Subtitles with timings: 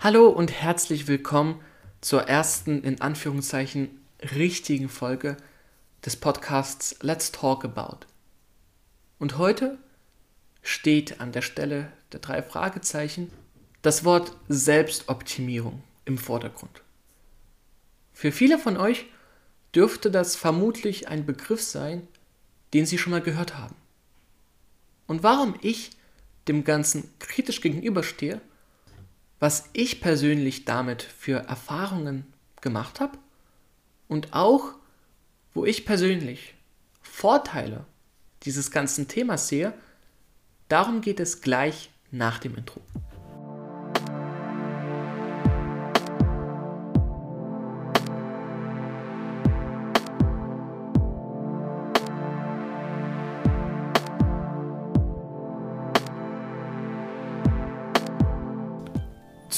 [0.00, 1.60] Hallo und herzlich willkommen
[2.00, 4.00] zur ersten, in Anführungszeichen,
[4.32, 5.36] richtigen Folge
[6.06, 8.06] des Podcasts Let's Talk About.
[9.18, 9.76] Und heute
[10.62, 13.32] steht an der Stelle der drei Fragezeichen
[13.82, 16.84] das Wort Selbstoptimierung im Vordergrund.
[18.12, 19.06] Für viele von euch
[19.74, 22.06] dürfte das vermutlich ein Begriff sein,
[22.72, 23.74] den Sie schon mal gehört haben.
[25.08, 25.90] Und warum ich
[26.46, 28.40] dem Ganzen kritisch gegenüberstehe,
[29.40, 32.26] was ich persönlich damit für Erfahrungen
[32.60, 33.18] gemacht habe
[34.08, 34.74] und auch,
[35.54, 36.54] wo ich persönlich
[37.02, 37.84] Vorteile
[38.42, 39.74] dieses ganzen Themas sehe,
[40.68, 42.80] darum geht es gleich nach dem Intro.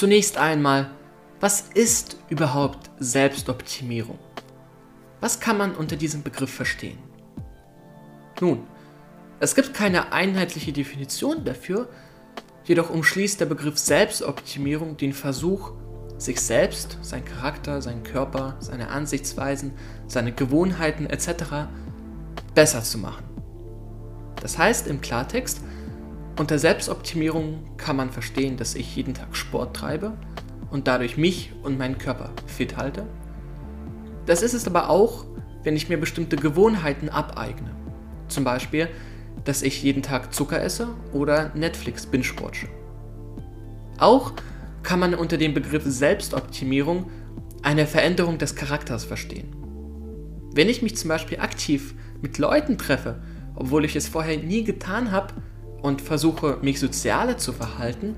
[0.00, 0.92] Zunächst einmal,
[1.40, 4.18] was ist überhaupt Selbstoptimierung?
[5.20, 6.96] Was kann man unter diesem Begriff verstehen?
[8.40, 8.66] Nun,
[9.40, 11.90] es gibt keine einheitliche Definition dafür,
[12.64, 15.72] jedoch umschließt der Begriff Selbstoptimierung den Versuch,
[16.16, 19.72] sich selbst, sein Charakter, seinen Körper, seine Ansichtsweisen,
[20.06, 21.68] seine Gewohnheiten etc.
[22.54, 23.24] besser zu machen.
[24.40, 25.60] Das heißt im Klartext,
[26.40, 30.16] unter Selbstoptimierung kann man verstehen, dass ich jeden Tag Sport treibe
[30.70, 33.04] und dadurch mich und meinen Körper fit halte.
[34.24, 35.26] Das ist es aber auch,
[35.64, 37.76] wenn ich mir bestimmte Gewohnheiten abeigne.
[38.28, 38.88] Zum Beispiel,
[39.44, 42.68] dass ich jeden Tag Zucker esse oder Netflix binge-watche.
[43.98, 44.32] Auch
[44.82, 47.10] kann man unter dem Begriff Selbstoptimierung
[47.60, 49.54] eine Veränderung des Charakters verstehen.
[50.54, 53.22] Wenn ich mich zum Beispiel aktiv mit Leuten treffe,
[53.56, 55.34] obwohl ich es vorher nie getan habe,
[55.82, 58.16] und versuche mich sozialer zu verhalten,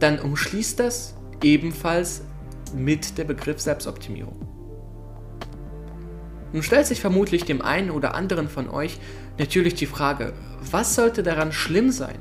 [0.00, 2.22] dann umschließt das ebenfalls
[2.74, 4.36] mit der Begriff Selbstoptimierung.
[6.52, 8.98] Nun stellt sich vermutlich dem einen oder anderen von euch
[9.38, 10.32] natürlich die Frage,
[10.70, 12.16] was sollte daran schlimm sein,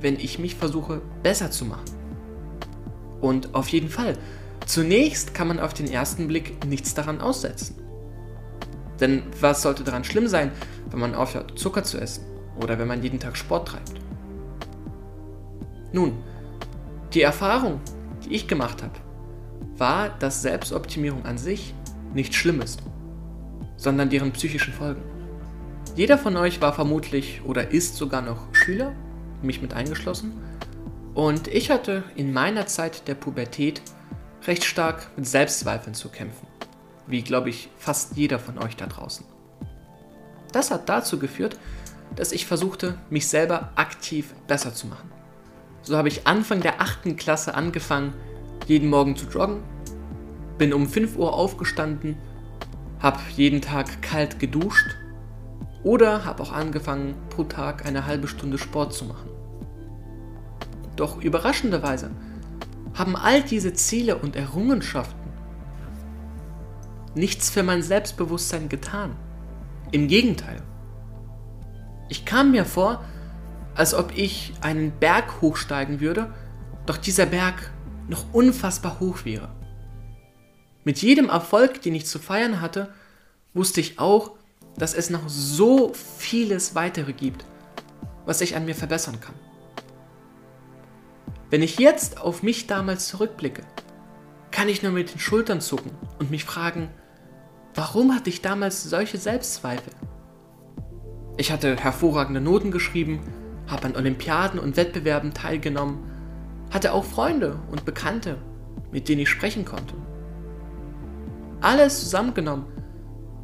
[0.00, 1.84] wenn ich mich versuche besser zu machen?
[3.20, 4.16] Und auf jeden Fall,
[4.66, 7.76] zunächst kann man auf den ersten Blick nichts daran aussetzen.
[9.00, 10.52] Denn was sollte daran schlimm sein,
[10.90, 12.33] wenn man aufhört, Zucker zu essen?
[12.60, 13.92] Oder wenn man jeden Tag Sport treibt.
[15.92, 16.12] Nun,
[17.12, 17.80] die Erfahrung,
[18.24, 18.94] die ich gemacht habe,
[19.76, 21.74] war, dass Selbstoptimierung an sich
[22.14, 22.82] nicht schlimm ist,
[23.76, 25.02] sondern deren psychischen Folgen.
[25.96, 28.92] Jeder von euch war vermutlich oder ist sogar noch Schüler,
[29.42, 30.32] mich mit eingeschlossen,
[31.14, 33.80] und ich hatte in meiner Zeit der Pubertät
[34.46, 36.48] recht stark mit Selbstzweifeln zu kämpfen,
[37.06, 39.24] wie glaube ich fast jeder von euch da draußen.
[40.52, 41.56] Das hat dazu geführt,
[42.16, 45.10] dass ich versuchte, mich selber aktiv besser zu machen.
[45.82, 47.16] So habe ich Anfang der 8.
[47.16, 48.14] Klasse angefangen,
[48.66, 49.62] jeden Morgen zu joggen,
[50.58, 52.16] bin um 5 Uhr aufgestanden,
[53.00, 54.96] habe jeden Tag kalt geduscht
[55.82, 59.28] oder habe auch angefangen, pro Tag eine halbe Stunde Sport zu machen.
[60.96, 62.10] Doch überraschenderweise
[62.94, 65.24] haben all diese Ziele und Errungenschaften
[67.14, 69.16] nichts für mein Selbstbewusstsein getan.
[69.92, 70.62] Im Gegenteil.
[72.08, 73.04] Ich kam mir vor,
[73.74, 76.32] als ob ich einen Berg hochsteigen würde,
[76.86, 77.72] doch dieser Berg
[78.08, 79.50] noch unfassbar hoch wäre.
[80.84, 82.92] Mit jedem Erfolg, den ich zu feiern hatte,
[83.54, 84.32] wusste ich auch,
[84.76, 87.44] dass es noch so vieles weitere gibt,
[88.26, 89.34] was ich an mir verbessern kann.
[91.50, 93.62] Wenn ich jetzt auf mich damals zurückblicke,
[94.50, 96.90] kann ich nur mit den Schultern zucken und mich fragen,
[97.74, 99.92] warum hatte ich damals solche Selbstzweifel?
[101.36, 103.20] Ich hatte hervorragende Noten geschrieben,
[103.66, 105.98] habe an Olympiaden und Wettbewerben teilgenommen,
[106.70, 108.38] hatte auch Freunde und Bekannte,
[108.92, 109.94] mit denen ich sprechen konnte.
[111.60, 112.66] Alles zusammengenommen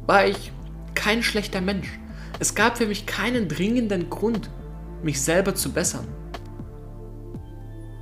[0.07, 0.51] war ich
[0.95, 1.99] kein schlechter Mensch.
[2.39, 4.49] Es gab für mich keinen dringenden Grund,
[5.03, 6.07] mich selber zu bessern.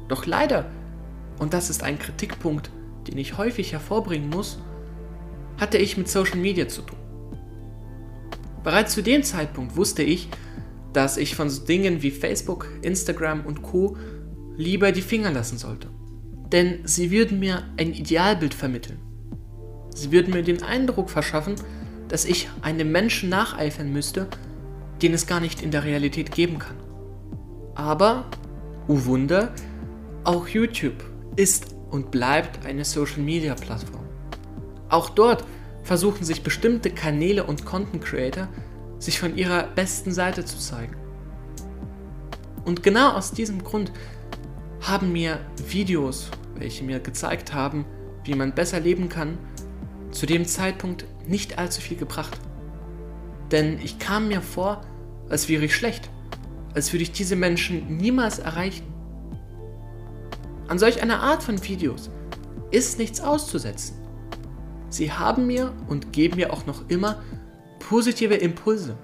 [0.07, 0.65] Doch leider,
[1.39, 2.69] und das ist ein Kritikpunkt,
[3.07, 4.59] den ich häufig hervorbringen muss,
[5.59, 6.98] hatte ich mit Social Media zu tun.
[8.63, 10.29] Bereits zu dem Zeitpunkt wusste ich,
[10.93, 13.97] dass ich von so Dingen wie Facebook, Instagram und Co
[14.57, 15.87] lieber die Finger lassen sollte.
[16.51, 18.99] Denn sie würden mir ein Idealbild vermitteln.
[19.93, 21.55] Sie würden mir den Eindruck verschaffen,
[22.07, 24.27] dass ich einem Menschen nacheifern müsste,
[25.01, 26.75] den es gar nicht in der Realität geben kann.
[27.75, 28.25] Aber,
[28.87, 29.53] oh Wunder,
[30.23, 31.03] auch YouTube
[31.35, 34.03] ist und bleibt eine Social-Media-Plattform.
[34.89, 35.43] Auch dort
[35.83, 38.47] versuchen sich bestimmte Kanäle und Content Creator
[38.99, 40.95] sich von ihrer besten Seite zu zeigen.
[42.65, 43.91] Und genau aus diesem Grund
[44.81, 45.39] haben mir
[45.69, 47.85] Videos, welche mir gezeigt haben,
[48.23, 49.37] wie man besser leben kann,
[50.11, 52.39] zu dem Zeitpunkt nicht allzu viel gebracht.
[53.51, 54.81] Denn ich kam mir vor,
[55.29, 56.09] als wäre ich schlecht,
[56.73, 58.85] als würde ich diese Menschen niemals erreichen.
[60.67, 62.11] An solch einer Art von Videos
[62.71, 63.98] ist nichts auszusetzen.
[64.89, 67.21] Sie haben mir und geben mir auch noch immer
[67.79, 68.97] positive Impulse.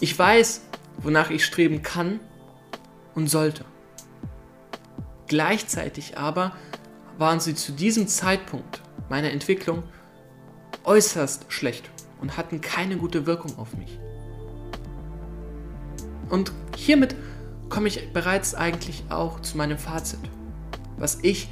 [0.00, 0.62] Ich weiß,
[0.98, 2.20] wonach ich streben kann
[3.14, 3.64] und sollte.
[5.26, 6.52] Gleichzeitig aber
[7.18, 9.82] waren sie zu diesem Zeitpunkt meiner Entwicklung
[10.84, 11.90] äußerst schlecht
[12.20, 13.98] und hatten keine gute Wirkung auf mich.
[16.28, 17.14] Und hiermit
[17.68, 20.20] komme ich bereits eigentlich auch zu meinem Fazit,
[20.96, 21.48] was ich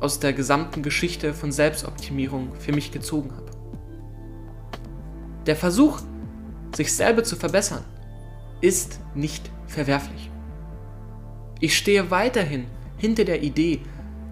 [0.00, 3.50] aus der gesamten Geschichte von Selbstoptimierung für mich gezogen habe.
[5.46, 6.00] Der Versuch,
[6.74, 7.84] sich selber zu verbessern,
[8.60, 10.30] ist nicht verwerflich.
[11.60, 12.66] Ich stehe weiterhin
[12.96, 13.80] hinter der Idee,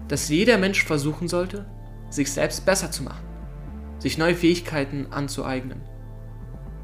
[0.07, 1.65] dass jeder Mensch versuchen sollte,
[2.09, 3.25] sich selbst besser zu machen,
[3.99, 5.81] sich neue Fähigkeiten anzueignen,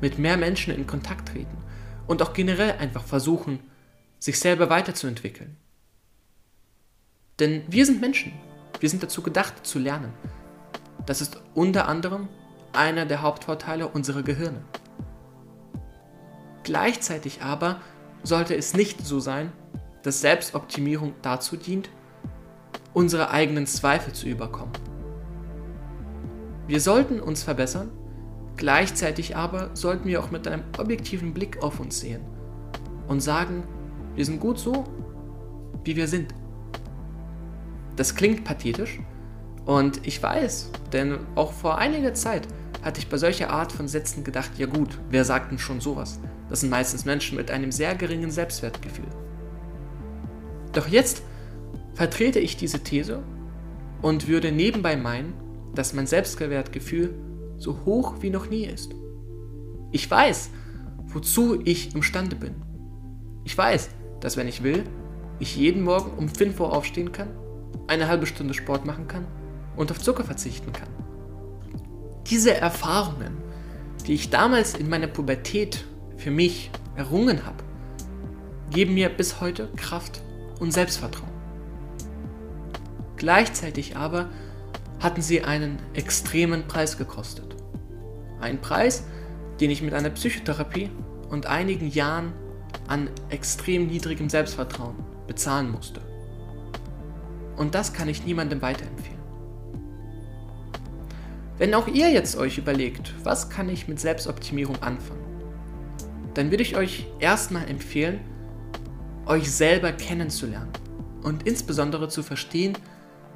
[0.01, 1.57] mit mehr Menschen in Kontakt treten
[2.07, 3.59] und auch generell einfach versuchen,
[4.19, 5.57] sich selber weiterzuentwickeln.
[7.39, 8.31] Denn wir sind Menschen,
[8.79, 10.13] wir sind dazu gedacht zu lernen.
[11.05, 12.27] Das ist unter anderem
[12.73, 14.61] einer der Hauptvorteile unserer Gehirne.
[16.63, 17.79] Gleichzeitig aber
[18.23, 19.51] sollte es nicht so sein,
[20.03, 21.89] dass Selbstoptimierung dazu dient,
[22.93, 24.73] unsere eigenen Zweifel zu überkommen.
[26.67, 27.91] Wir sollten uns verbessern,
[28.55, 32.21] gleichzeitig aber sollten wir auch mit einem objektiven Blick auf uns sehen
[33.07, 33.63] und sagen,
[34.15, 34.85] wir sind gut so,
[35.83, 36.33] wie wir sind.
[37.95, 38.99] Das klingt pathetisch
[39.65, 42.47] und ich weiß, denn auch vor einiger Zeit
[42.83, 46.19] hatte ich bei solcher Art von Sätzen gedacht, ja gut, wer sagt denn schon sowas?
[46.49, 49.07] Das sind meistens Menschen mit einem sehr geringen Selbstwertgefühl.
[50.73, 51.23] Doch jetzt
[51.93, 53.23] vertrete ich diese These
[54.01, 55.33] und würde nebenbei meinen,
[55.73, 57.15] dass mein Selbstwertgefühl
[57.57, 58.93] so hoch wie noch nie ist.
[59.91, 60.51] Ich weiß,
[61.07, 62.55] wozu ich imstande bin.
[63.45, 63.89] Ich weiß,
[64.19, 64.83] dass wenn ich will,
[65.39, 67.29] ich jeden Morgen um 5 Uhr aufstehen kann,
[67.87, 69.25] eine halbe Stunde Sport machen kann
[69.75, 70.87] und auf Zucker verzichten kann.
[72.27, 73.37] Diese Erfahrungen,
[74.07, 75.85] die ich damals in meiner Pubertät
[76.17, 77.63] für mich errungen habe,
[78.71, 80.21] geben mir bis heute Kraft
[80.59, 81.29] und Selbstvertrauen.
[83.17, 84.29] Gleichzeitig aber
[84.99, 87.55] hatten sie einen extremen Preis gekostet.
[88.39, 89.03] Ein Preis,
[89.59, 90.89] den ich mit einer Psychotherapie
[91.29, 92.33] und einigen Jahren
[92.87, 94.95] an extrem niedrigem Selbstvertrauen
[95.27, 96.01] bezahlen musste.
[97.57, 99.15] Und das kann ich niemandem weiterempfehlen.
[101.57, 105.23] Wenn auch ihr jetzt euch überlegt, was kann ich mit Selbstoptimierung anfangen,
[106.33, 108.19] dann würde ich euch erstmal empfehlen,
[109.25, 110.71] euch selber kennenzulernen
[111.23, 112.77] und insbesondere zu verstehen,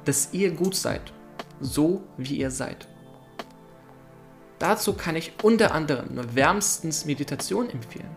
[0.04, 1.12] dass ihr gut seid,
[1.60, 2.86] so wie ihr seid.
[4.58, 8.10] Dazu kann ich unter anderem nur wärmstens Meditation empfehlen.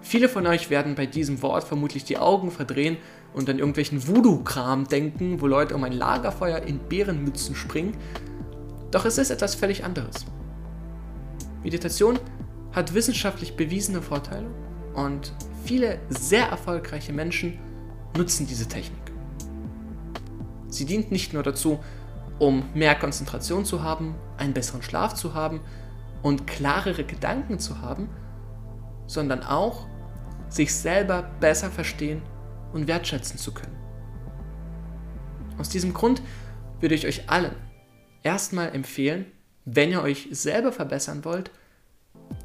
[0.00, 2.96] Viele von euch werden bei diesem Wort vermutlich die Augen verdrehen
[3.36, 7.94] und an irgendwelchen Voodoo-Kram denken, wo Leute um ein Lagerfeuer in Bärenmützen springen.
[8.90, 10.24] Doch es ist etwas völlig anderes.
[11.62, 12.18] Meditation
[12.72, 14.46] hat wissenschaftlich bewiesene Vorteile
[14.94, 15.34] und
[15.64, 17.58] viele sehr erfolgreiche Menschen
[18.16, 19.12] nutzen diese Technik.
[20.68, 21.78] Sie dient nicht nur dazu,
[22.38, 25.60] um mehr Konzentration zu haben, einen besseren Schlaf zu haben
[26.22, 28.08] und klarere Gedanken zu haben,
[29.06, 29.86] sondern auch
[30.48, 32.22] sich selber besser verstehen
[32.72, 33.76] und wertschätzen zu können.
[35.58, 36.22] Aus diesem Grund
[36.80, 37.54] würde ich euch allen
[38.22, 39.26] erstmal empfehlen,
[39.64, 41.50] wenn ihr euch selber verbessern wollt,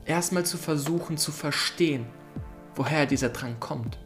[0.05, 2.05] erstmal zu versuchen zu verstehen,
[2.75, 3.97] woher dieser Drang kommt.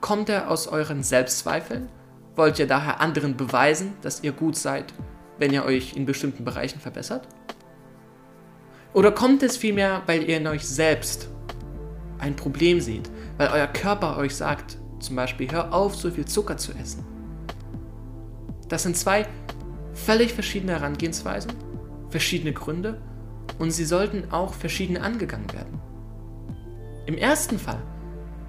[0.00, 1.88] Kommt er aus euren Selbstzweifeln?
[2.36, 4.92] Wollt ihr daher anderen beweisen, dass ihr gut seid,
[5.38, 7.26] wenn ihr euch in bestimmten Bereichen verbessert?
[8.92, 11.28] Oder kommt es vielmehr, weil ihr in euch selbst
[12.18, 16.56] ein Problem seht, weil euer Körper euch sagt, zum Beispiel, hör auf, so viel Zucker
[16.56, 17.04] zu essen?
[18.68, 19.26] Das sind zwei
[19.92, 21.52] völlig verschiedene Herangehensweisen,
[22.08, 23.00] verschiedene Gründe
[23.58, 25.80] und sie sollten auch verschieden angegangen werden.
[27.06, 27.82] Im ersten Fall,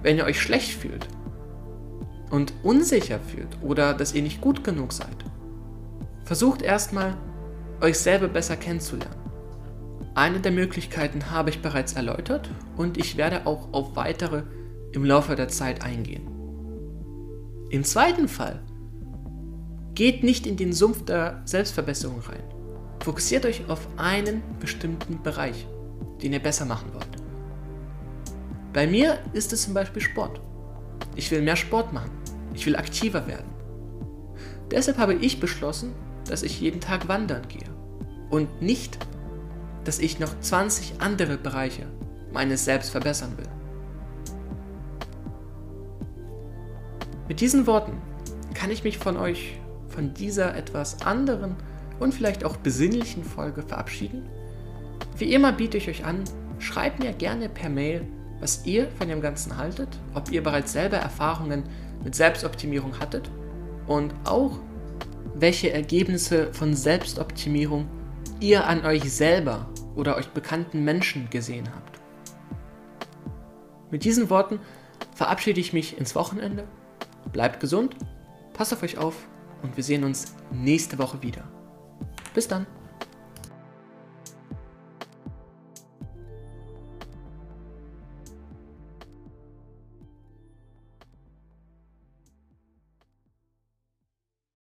[0.02, 1.06] wenn ihr euch schlecht fühlt
[2.30, 5.24] und unsicher fühlt oder dass ihr nicht gut genug seid,
[6.24, 7.16] versucht erstmal,
[7.80, 9.14] euch selber besser kennenzulernen.
[10.14, 14.44] Eine der Möglichkeiten habe ich bereits erläutert und ich werde auch auf weitere
[14.96, 16.26] im Laufe der Zeit eingehen.
[17.68, 18.62] Im zweiten Fall
[19.94, 22.42] geht nicht in den Sumpf der Selbstverbesserung rein.
[23.00, 25.66] Fokussiert euch auf einen bestimmten Bereich,
[26.22, 27.10] den ihr besser machen wollt.
[28.72, 30.40] Bei mir ist es zum Beispiel Sport.
[31.14, 32.10] Ich will mehr Sport machen.
[32.54, 33.50] Ich will aktiver werden.
[34.70, 35.92] Deshalb habe ich beschlossen,
[36.26, 37.68] dass ich jeden Tag wandern gehe.
[38.30, 38.98] Und nicht,
[39.84, 41.86] dass ich noch 20 andere Bereiche
[42.32, 43.55] meines Selbst verbessern will.
[47.28, 48.00] Mit diesen Worten
[48.54, 51.56] kann ich mich von euch, von dieser etwas anderen
[51.98, 54.28] und vielleicht auch besinnlichen Folge verabschieden.
[55.18, 56.24] Wie immer biete ich euch an,
[56.58, 58.06] schreibt mir gerne per Mail,
[58.40, 61.64] was ihr von dem Ganzen haltet, ob ihr bereits selber Erfahrungen
[62.04, 63.30] mit Selbstoptimierung hattet
[63.86, 64.58] und auch
[65.34, 67.88] welche Ergebnisse von Selbstoptimierung
[68.40, 72.00] ihr an euch selber oder euch bekannten Menschen gesehen habt.
[73.90, 74.60] Mit diesen Worten
[75.14, 76.64] verabschiede ich mich ins Wochenende.
[77.36, 77.94] Bleibt gesund,
[78.54, 79.14] passt auf euch auf
[79.62, 81.42] und wir sehen uns nächste Woche wieder.
[82.32, 82.66] Bis dann.